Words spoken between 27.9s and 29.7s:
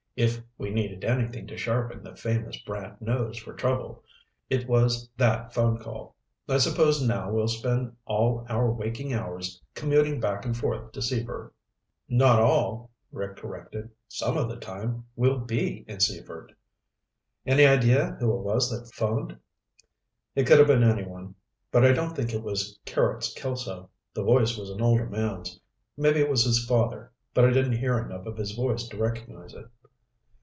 enough of his voice to recognize it."